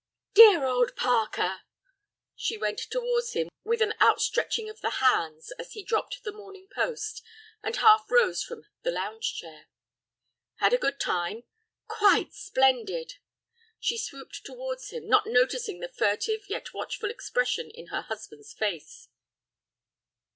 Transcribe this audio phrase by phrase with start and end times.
[0.33, 1.61] "Dear old Parker—"
[2.35, 6.31] She went towards him with an out stretching of the hands, as he dropped the
[6.31, 7.21] Morning Post,
[7.61, 9.67] and half rose from the lounge chair.
[10.55, 11.43] "Had a good time?"
[11.87, 13.17] "Quite splendid."
[13.79, 19.07] She swooped towards him, not noticing the furtive yet watchful expression in her husband's face.